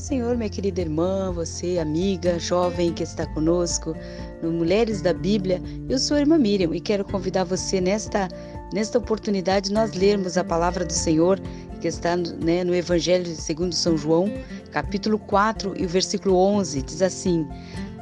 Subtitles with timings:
[0.00, 3.96] Senhor, minha querida irmã, você, amiga, jovem que está conosco
[4.40, 5.60] no Mulheres da Bíblia.
[5.88, 8.28] Eu sou a irmã Miriam e quero convidar você nesta,
[8.72, 11.40] nesta oportunidade nós lermos a palavra do Senhor
[11.80, 14.30] que está né, no Evangelho segundo São João,
[14.70, 17.46] capítulo 4 e o versículo 11, diz assim: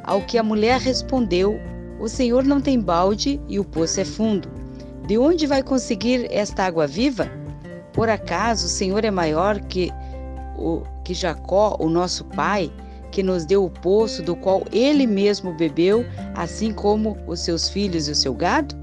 [0.04, 1.58] Ao que a mulher respondeu,
[1.98, 4.48] o Senhor não tem balde e o poço é fundo.
[5.06, 7.30] De onde vai conseguir esta água viva?
[7.92, 9.91] Por acaso o Senhor é maior que
[10.58, 12.69] o que Jacó, o nosso pai,
[13.12, 18.09] que nos deu o poço do qual ele mesmo bebeu, assim como os seus filhos
[18.09, 18.74] e o seu gado?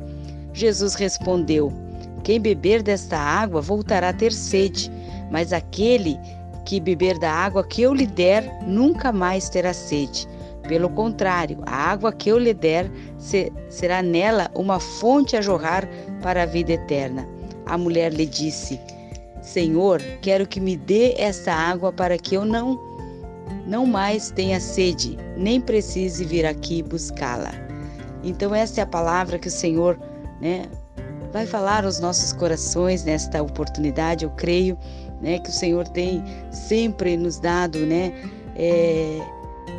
[0.54, 1.74] Jesus respondeu:
[2.24, 4.90] Quem beber desta água voltará a ter sede,
[5.30, 6.18] mas aquele
[6.66, 10.26] que beber da água que eu lhe der nunca mais terá sede.
[10.66, 12.90] Pelo contrário, a água que eu lhe der
[13.68, 15.86] será nela uma fonte a jorrar
[16.22, 17.28] para a vida eterna.
[17.66, 18.80] A mulher lhe disse:
[19.44, 22.92] Senhor, quero que me dê esta água para que eu não
[23.66, 27.52] não mais tenha sede, nem precise vir aqui buscá-la.
[28.24, 30.00] Então esta é a palavra que o Senhor,
[30.42, 30.66] né,
[31.32, 34.26] vai falar aos nossos corações nesta oportunidade.
[34.26, 34.78] Eu creio,
[35.22, 38.14] né, que o Senhor tem sempre nos dado, né,
[38.56, 39.20] é,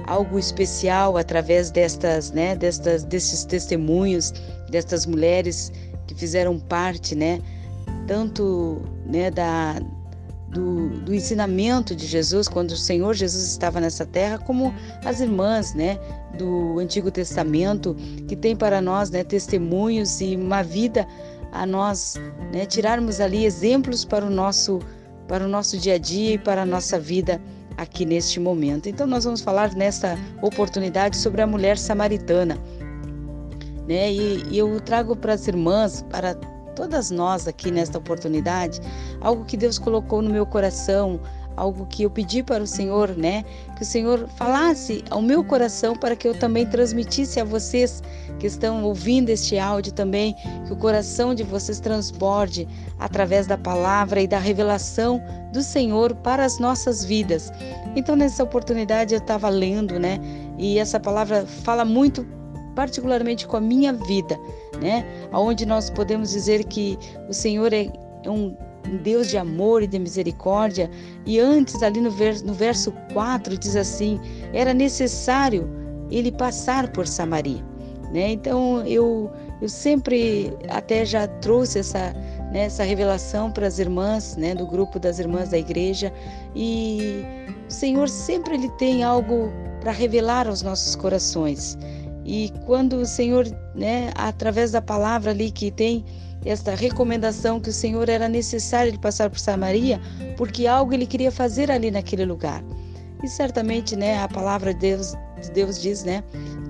[0.07, 4.33] algo especial através destas, né, destas, desses testemunhos
[4.71, 5.73] destas mulheres
[6.07, 7.41] que fizeram parte, né,
[8.07, 9.81] tanto né, da,
[10.49, 14.73] do, do, ensinamento de Jesus, quando o Senhor Jesus estava nessa terra, como
[15.05, 15.99] as irmãs né,
[16.39, 17.95] do Antigo Testamento,
[18.29, 21.07] que tem para nós né, testemunhos e uma vida
[21.53, 22.15] a nós
[22.53, 24.81] né, tirarmos ali exemplos para o nosso
[25.27, 27.41] para o nosso dia a dia e para a nossa vida
[27.79, 28.91] aqui neste momento.
[28.91, 32.59] Então nós vamos falar nesta oportunidade sobre a mulher samaritana,
[33.89, 34.13] né?
[34.13, 36.35] E, e eu trago para as irmãs, para
[36.75, 38.81] todas nós aqui nesta oportunidade,
[39.21, 41.21] algo que Deus colocou no meu coração,
[41.57, 43.45] algo que eu pedi para o Senhor, né?
[43.77, 48.03] Que o Senhor falasse ao meu coração para que eu também transmitisse a vocês
[48.39, 50.35] que estão ouvindo este áudio também,
[50.67, 52.67] que o coração de vocês transborde
[52.99, 57.53] através da palavra e da revelação do Senhor para as nossas vidas.
[57.95, 60.19] Então, nessa oportunidade eu estava lendo, né?
[60.59, 62.27] E essa palavra fala muito
[62.75, 64.39] particularmente com a minha vida,
[64.85, 65.03] né?
[65.33, 67.91] Aonde nós podemos dizer que o Senhor é,
[68.27, 68.55] um
[69.03, 70.91] Deus de amor e de misericórdia.
[71.25, 74.21] E antes, ali no verso, no verso 4, diz assim:
[74.53, 75.67] era necessário
[76.11, 77.65] ele passar por Samaria.
[78.13, 78.33] Né?
[78.33, 79.31] Então, eu,
[79.63, 82.13] eu sempre até já trouxe essa,
[82.53, 86.13] né, essa revelação para as irmãs, né, do grupo das irmãs da igreja.
[86.55, 87.25] E
[87.67, 91.77] o Senhor sempre ele tem algo para revelar aos nossos corações.
[92.25, 96.05] E quando o Senhor, né, através da palavra ali que tem
[96.45, 100.01] esta recomendação que o Senhor era necessário ele passar por Samaria,
[100.37, 102.63] porque algo ele queria fazer ali naquele lugar.
[103.23, 105.15] E certamente, né, a palavra de Deus,
[105.53, 106.23] Deus diz, né,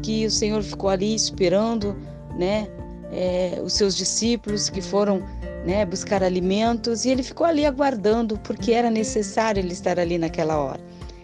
[0.03, 1.97] que o Senhor ficou ali esperando,
[2.37, 2.69] né,
[3.13, 5.23] é, os seus discípulos que foram,
[5.65, 10.59] né, buscar alimentos e ele ficou ali aguardando porque era necessário ele estar ali naquela
[10.59, 10.81] hora.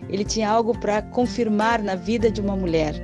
[0.08, 2.94] Ele tinha algo para confirmar na vida de uma mulher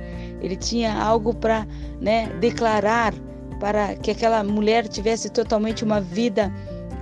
[0.41, 1.67] ele tinha algo para
[1.99, 3.13] né, declarar
[3.59, 6.53] para que aquela mulher tivesse totalmente uma vida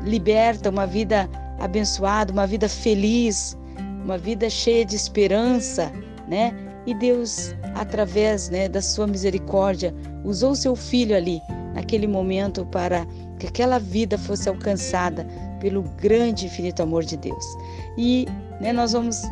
[0.03, 1.29] liberta, uma vida
[1.59, 3.57] abençoada, uma vida feliz,
[4.03, 5.91] uma vida cheia de esperança,
[6.28, 6.53] né?
[6.85, 11.41] E Deus, através né, da sua misericórdia, usou seu filho ali,
[11.73, 13.06] naquele momento, para
[13.40, 15.25] que aquela vida fosse alcançada
[15.59, 17.44] pelo grande e infinito amor de Deus.
[17.97, 18.28] E
[18.62, 19.23] né, nós vamos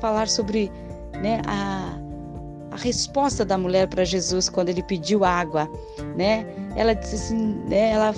[0.00, 0.70] falar sobre
[1.22, 1.96] né, a,
[2.76, 5.68] a resposta da mulher para Jesus quando ele pediu água,
[6.14, 6.46] né?
[6.76, 7.90] Ela disse assim, né?
[7.90, 8.14] Ela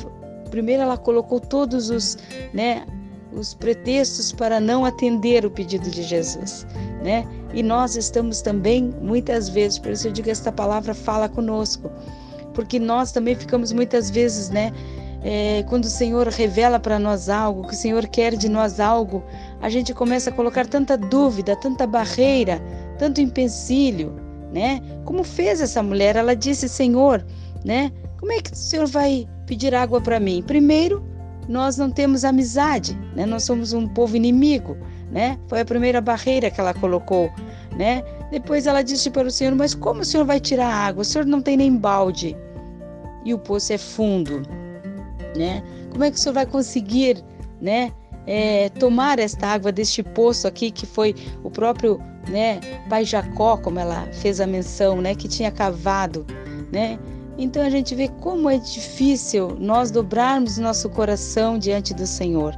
[0.50, 2.18] primeiro ela colocou todos os,
[2.52, 2.84] né?
[3.32, 6.66] Os pretextos para não atender o pedido de Jesus,
[7.04, 7.24] né?
[7.54, 11.88] E nós estamos também muitas vezes, por isso eu digo esta palavra fala conosco,
[12.52, 14.72] porque nós também ficamos muitas vezes, né?
[15.22, 19.22] É, quando o Senhor revela para nós algo, que o Senhor quer de nós algo,
[19.60, 22.60] a gente começa a colocar tanta dúvida, tanta barreira,
[22.98, 24.80] tanto empecilho, né?
[25.04, 26.16] Como fez essa mulher?
[26.16, 27.24] Ela disse: Senhor,
[27.64, 27.92] né?
[28.18, 30.42] Como é que o Senhor vai pedir água para mim?
[30.46, 31.04] Primeiro,
[31.48, 33.24] nós não temos amizade, né?
[33.24, 34.76] Nós somos um povo inimigo,
[35.10, 35.38] né?
[35.48, 37.30] Foi a primeira barreira que ela colocou,
[37.76, 38.02] né?
[38.30, 41.02] Depois ela disse para o Senhor: Mas como o Senhor vai tirar água?
[41.02, 42.36] O Senhor não tem nem balde
[43.24, 44.42] e o poço é fundo,
[45.36, 45.62] né?
[45.90, 47.22] Como é que o Senhor vai conseguir,
[47.60, 47.92] né?
[48.30, 51.98] É, tomar esta água deste poço aqui que foi o próprio
[52.28, 56.26] né, pai Jacó, como ela fez a menção, né, que tinha cavado,
[56.70, 56.98] né?
[57.38, 62.52] Então a gente vê como é difícil nós dobrarmos nosso coração diante do Senhor.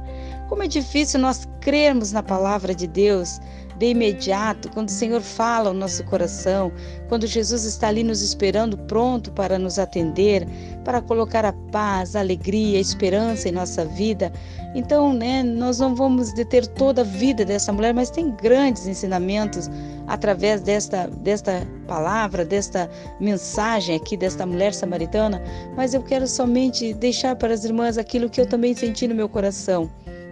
[0.49, 3.39] Como é difícil nós crermos na palavra de Deus,
[3.81, 6.71] de imediato, quando o Senhor fala ao nosso coração,
[7.09, 10.47] quando Jesus está ali nos esperando, pronto para nos atender,
[10.85, 14.31] para colocar a paz, a alegria, a esperança em nossa vida.
[14.75, 19.67] Então, né, nós não vamos deter toda a vida dessa mulher, mas tem grandes ensinamentos
[20.05, 22.87] através desta, desta palavra, desta
[23.19, 25.41] mensagem aqui, desta mulher samaritana.
[25.75, 29.27] Mas eu quero somente deixar para as irmãs aquilo que eu também senti no meu
[29.27, 29.89] coração,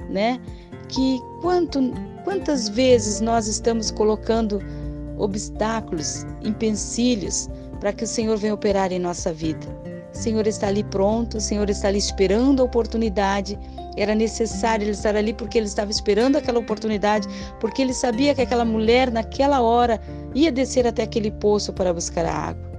[0.08, 0.40] né?
[0.90, 1.80] Que quanto
[2.30, 4.62] Quantas vezes nós estamos colocando
[5.18, 7.50] obstáculos, empecilhos
[7.80, 9.66] para que o Senhor venha operar em nossa vida?
[10.14, 13.58] O Senhor está ali pronto, o Senhor está ali esperando a oportunidade.
[13.96, 17.28] Era necessário ele estar ali porque ele estava esperando aquela oportunidade,
[17.60, 20.00] porque ele sabia que aquela mulher, naquela hora,
[20.36, 22.70] ia descer até aquele poço para buscar a água.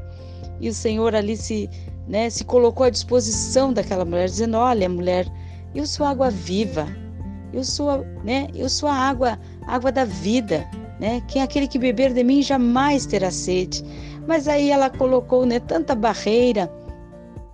[0.61, 1.69] E o Senhor ali se,
[2.07, 5.27] né, se colocou à disposição daquela mulher, dizendo: Olha, mulher,
[5.75, 6.87] eu sou água viva,
[7.53, 8.49] eu sou, né?
[8.55, 10.67] Eu sou a água, água da vida,
[10.99, 11.23] né?
[11.29, 13.85] Quem é aquele que beber de mim jamais terá sede.
[14.27, 16.71] Mas aí ela colocou, né, tanta barreira,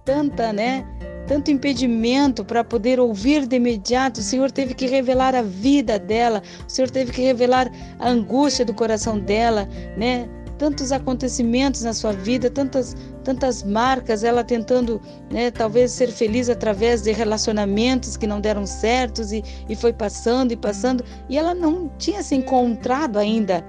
[0.04, 0.84] tanta, né,
[1.26, 4.20] tanto impedimento para poder ouvir de imediato.
[4.20, 8.64] O Senhor teve que revelar a vida dela, o Senhor teve que revelar a angústia
[8.64, 10.28] do coração dela, né?
[10.58, 12.96] tantos acontecimentos na sua vida, tantas,
[13.26, 15.00] tantas marcas, ela tentando,
[15.32, 20.52] né, talvez ser feliz através de relacionamentos que não deram certos e, e foi passando
[20.52, 23.64] e passando, e ela não tinha se encontrado ainda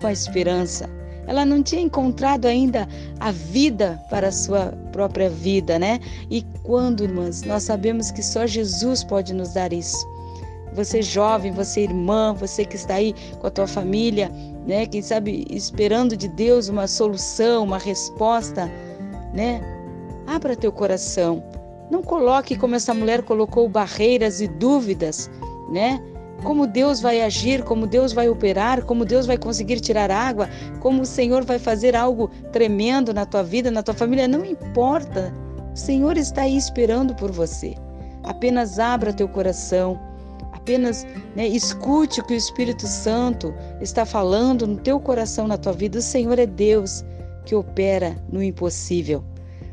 [0.00, 0.88] com a esperança.
[1.26, 2.88] Ela não tinha encontrado ainda
[3.18, 5.98] a vida para a sua própria vida, né?
[6.30, 10.06] E quando, irmãs, nós sabemos que só Jesus pode nos dar isso.
[10.74, 14.30] Você jovem, você irmã, você que está aí com a tua família,
[14.66, 14.86] né?
[14.86, 18.70] Quem sabe esperando de Deus uma solução, uma resposta,
[19.32, 19.60] né?
[20.26, 21.42] Abra teu coração.
[21.90, 25.30] Não coloque como essa mulher colocou barreiras e dúvidas,
[25.70, 26.00] né?
[26.42, 30.48] Como Deus vai agir, como Deus vai operar, como Deus vai conseguir tirar água,
[30.80, 35.32] como o Senhor vai fazer algo tremendo na tua vida, na tua família, não importa.
[35.72, 37.74] O Senhor está aí esperando por você.
[38.24, 40.00] Apenas abra teu coração
[40.62, 45.72] Apenas né, escute o que o Espírito Santo está falando no teu coração, na tua
[45.72, 45.98] vida.
[45.98, 47.04] O Senhor é Deus
[47.44, 49.24] que opera no impossível.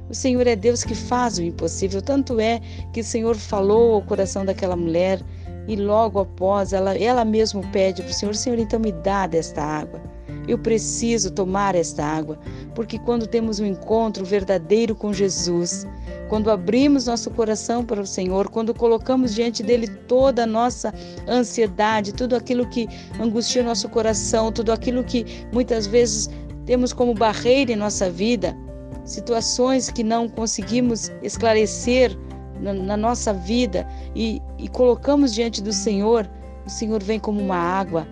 [0.10, 2.02] O Senhor é Deus que faz o impossível.
[2.02, 2.60] Tanto é
[2.92, 5.22] que o Senhor falou ao coração daquela mulher
[5.68, 9.62] e logo após ela, ela mesma pede para o Senhor: Senhor, então me dá desta
[9.62, 10.02] água.
[10.48, 12.40] Eu preciso tomar esta água,
[12.74, 15.86] porque quando temos um encontro verdadeiro com Jesus,
[16.28, 20.92] quando abrimos nosso coração para o Senhor, quando colocamos diante dele toda a nossa
[21.28, 22.88] ansiedade, tudo aquilo que
[23.20, 25.24] angustia nosso coração, tudo aquilo que
[25.54, 26.30] muitas vezes
[26.70, 28.56] temos como barreira em nossa vida,
[29.04, 32.16] situações que não conseguimos esclarecer
[32.62, 36.30] na, na nossa vida e, e colocamos diante do Senhor,
[36.68, 38.08] o Senhor vem como uma água,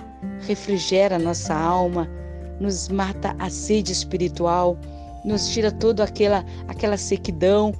[0.48, 2.10] refrigera nossa alma,
[2.60, 4.76] nos mata a sede espiritual,
[5.24, 7.76] nos tira toda aquela aquela sequidão,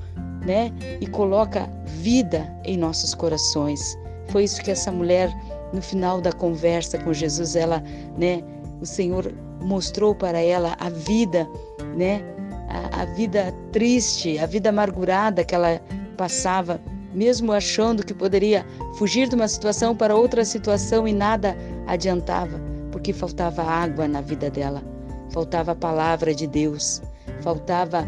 [0.46, 0.72] né?
[1.02, 3.98] E coloca vida em nossos corações.
[4.28, 5.36] Foi isso que essa mulher
[5.74, 7.84] no final da conversa com Jesus, ela,
[8.16, 8.44] né,
[8.80, 11.48] o Senhor mostrou para ela a vida,
[11.96, 12.22] né?
[12.70, 15.82] A, a vida triste, a vida amargurada que ela
[16.18, 16.82] passava,
[17.14, 18.66] mesmo achando que poderia
[18.98, 21.56] fugir de uma situação para outra situação e nada
[21.88, 22.68] adiantava
[22.98, 24.84] porque faltava água na vida dela,
[25.30, 27.00] faltava a palavra de Deus,
[27.42, 28.08] faltava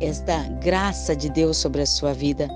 [0.00, 2.48] esta graça de Deus sobre a sua vida.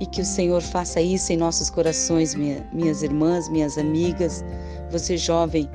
[0.00, 4.44] E que o Senhor faça isso em nossos corações, minha, minhas irmãs, minhas amigas.
[4.92, 5.68] Você jovem,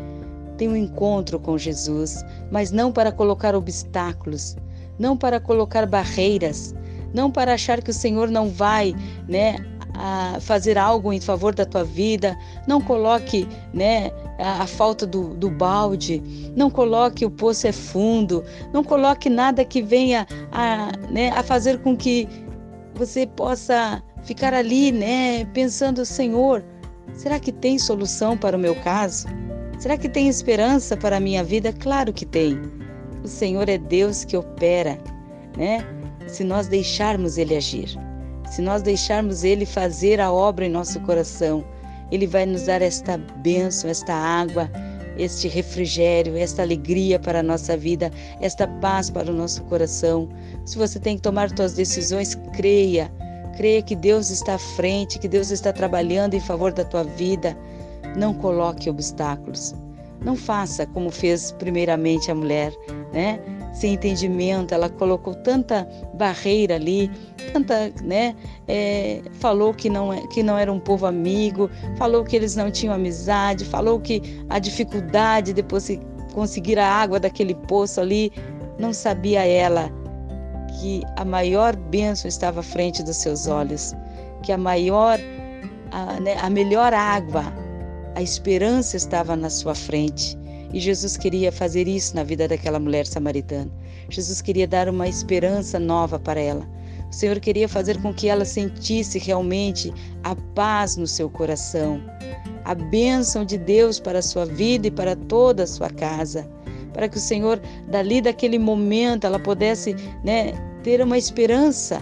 [0.57, 4.55] tem um encontro com Jesus, mas não para colocar obstáculos,
[4.97, 6.73] não para colocar barreiras,
[7.13, 8.95] não para achar que o Senhor não vai,
[9.27, 9.57] né,
[10.41, 15.49] fazer algo em favor da tua vida, não coloque né, a, a falta do, do,
[15.49, 16.21] balde,
[16.55, 18.43] não coloque o poço é fundo,
[18.73, 22.27] não coloque nada que venha a, né, a fazer com que
[22.95, 26.63] você possa ficar ali né, pensando, Senhor,
[27.13, 29.27] será que tem solução para o meu caso?
[29.83, 31.73] Será que tem esperança para a minha vida?
[31.73, 32.57] Claro que tem.
[33.21, 34.97] O Senhor é Deus que opera,
[35.57, 35.85] né?
[36.25, 37.89] Se nós deixarmos Ele agir.
[38.49, 41.65] Se nós deixarmos Ele fazer a obra em nosso coração,
[42.13, 44.71] Ele vai nos dar esta bênção, esta água,
[45.17, 48.09] este refrigério, esta alegria para a nossa vida,
[48.39, 50.29] esta paz para o nosso coração.
[50.63, 53.11] Se você tem que tomar suas decisões, creia.
[53.57, 57.57] Creia que Deus está à frente, que Deus está trabalhando em favor da tua vida.
[58.15, 59.75] Não coloque obstáculos.
[60.21, 62.73] Não faça como fez primeiramente a mulher,
[63.11, 63.39] né?
[63.73, 67.09] sem entendimento, ela colocou tanta barreira ali,
[67.51, 68.35] tanta, né?
[68.67, 72.69] É, falou que não, é, que não era um povo amigo, falou que eles não
[72.69, 75.99] tinham amizade, falou que a dificuldade depois de
[76.33, 78.31] conseguir a água daquele poço ali,
[78.77, 79.91] não sabia ela
[80.79, 83.93] que a maior bênção estava à frente dos seus olhos,
[84.43, 85.19] que a maior,
[85.91, 87.45] a, né, a melhor água,
[88.15, 90.37] a esperança estava na sua frente.
[90.73, 93.71] E Jesus queria fazer isso na vida daquela mulher samaritana.
[94.09, 96.67] Jesus queria dar uma esperança nova para ela.
[97.09, 99.93] O Senhor queria fazer com que ela sentisse realmente
[100.23, 102.01] a paz no seu coração,
[102.65, 106.49] a bênção de Deus para a sua vida e para toda a sua casa,
[106.91, 112.01] para que o Senhor, dali daquele momento, ela pudesse né, ter uma esperança,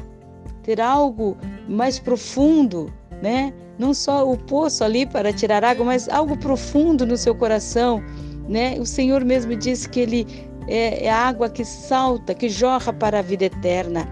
[0.63, 1.37] ter algo
[1.67, 2.91] mais profundo,
[3.21, 3.53] né?
[3.81, 7.99] Não só o poço ali para tirar água, mas algo profundo no seu coração,
[8.47, 8.77] né?
[8.79, 10.27] O Senhor mesmo disse que Ele
[10.67, 14.07] é, é água que salta, que jorra para a vida eterna.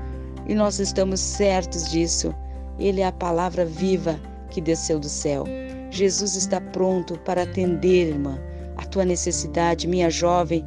[0.47, 2.33] E nós estamos certos disso.
[2.79, 5.43] Ele é a palavra viva que desceu do céu.
[5.91, 8.39] Jesus está pronto para atender, irmã,
[8.75, 10.65] a tua necessidade, minha jovem,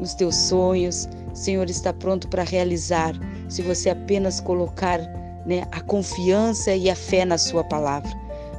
[0.00, 1.08] os teus sonhos.
[1.32, 3.14] O Senhor está pronto para realizar,
[3.48, 4.98] se você apenas colocar
[5.46, 8.10] né, a confiança e a fé na Sua palavra.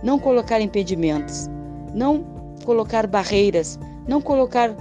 [0.03, 1.49] Não colocar impedimentos,
[1.93, 2.23] não
[2.63, 4.75] colocar barreiras, não colocar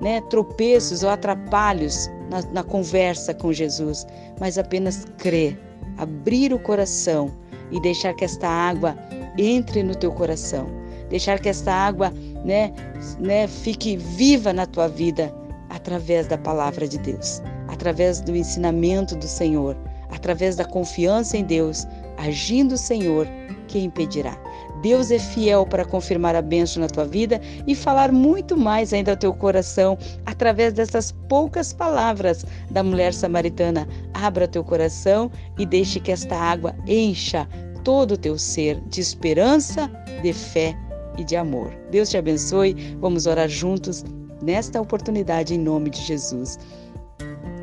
[0.00, 4.06] né, tropeços ou atrapalhos na, na conversa com Jesus,
[4.38, 5.58] mas apenas crer,
[5.96, 7.30] abrir o coração
[7.70, 8.96] e deixar que esta água
[9.38, 10.66] entre no teu coração,
[11.08, 12.12] deixar que esta água
[12.44, 12.72] né,
[13.18, 15.34] né, fique viva na tua vida
[15.68, 19.76] através da palavra de Deus, através do ensinamento do Senhor,
[20.10, 23.26] através da confiança em Deus, agindo o Senhor,
[23.66, 24.36] que impedirá?
[24.82, 29.12] Deus é fiel para confirmar a bênção na tua vida e falar muito mais ainda
[29.12, 33.88] ao teu coração através dessas poucas palavras da mulher samaritana.
[34.14, 37.48] Abra teu coração e deixe que esta água encha
[37.84, 39.90] todo o teu ser de esperança,
[40.22, 40.76] de fé
[41.18, 41.72] e de amor.
[41.90, 42.96] Deus te abençoe.
[43.00, 44.04] Vamos orar juntos
[44.42, 46.58] nesta oportunidade em nome de Jesus.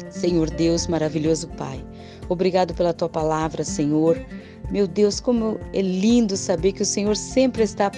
[0.09, 1.83] Senhor Deus, maravilhoso Pai,
[2.29, 4.19] obrigado pela tua palavra, Senhor.
[4.71, 7.91] Meu Deus, como é lindo saber que o Senhor sempre está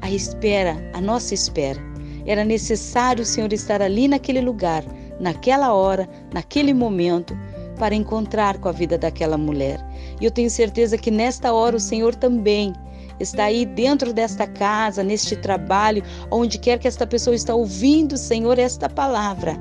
[0.00, 1.80] à espera, à nossa espera.
[2.26, 4.84] Era necessário o Senhor estar ali naquele lugar,
[5.20, 7.36] naquela hora, naquele momento,
[7.78, 9.78] para encontrar com a vida daquela mulher.
[10.20, 12.72] E eu tenho certeza que nesta hora o Senhor também
[13.20, 18.58] está aí dentro desta casa, neste trabalho, onde quer que esta pessoa está ouvindo, Senhor,
[18.58, 19.56] esta palavra.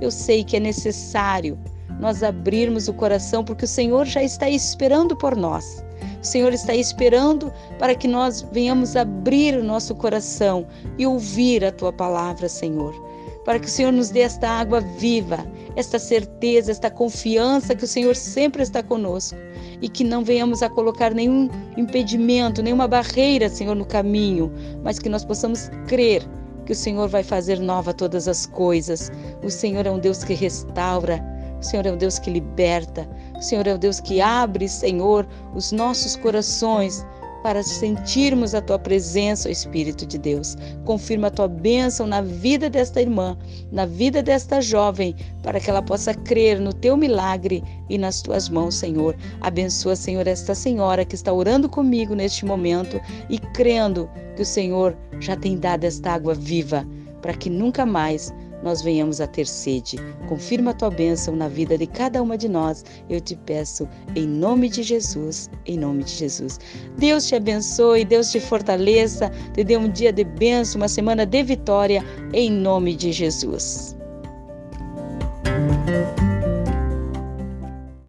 [0.00, 1.58] Eu sei que é necessário
[2.00, 5.84] nós abrirmos o coração, porque o Senhor já está esperando por nós.
[6.22, 10.66] O Senhor está esperando para que nós venhamos abrir o nosso coração
[10.98, 12.94] e ouvir a tua palavra, Senhor.
[13.44, 17.88] Para que o Senhor nos dê esta água viva, esta certeza, esta confiança que o
[17.88, 19.38] Senhor sempre está conosco
[19.80, 24.52] e que não venhamos a colocar nenhum impedimento, nenhuma barreira, Senhor, no caminho,
[24.82, 26.22] mas que nós possamos crer
[26.66, 29.10] que o Senhor vai fazer nova todas as coisas.
[29.42, 31.20] O Senhor é um Deus que restaura,
[31.60, 35.26] o Senhor é um Deus que liberta, o Senhor é o Deus que abre, Senhor,
[35.54, 37.04] os nossos corações
[37.42, 40.56] para sentirmos a tua presença, o Espírito de Deus.
[40.84, 43.36] Confirma a tua bênção na vida desta irmã,
[43.72, 48.48] na vida desta jovem, para que ela possa crer no teu milagre e nas tuas
[48.48, 49.16] mãos, Senhor.
[49.40, 54.96] Abençoa, Senhor, esta senhora que está orando comigo neste momento e crendo que o Senhor
[55.18, 56.86] já tem dado esta água viva
[57.20, 59.96] para que nunca mais nós venhamos a ter sede.
[60.28, 62.84] Confirma a tua bênção na vida de cada uma de nós.
[63.08, 66.58] Eu te peço em nome de Jesus, em nome de Jesus.
[66.98, 71.42] Deus te abençoe, Deus te fortaleça, te dê um dia de bênção, uma semana de
[71.42, 73.99] vitória, em nome de Jesus.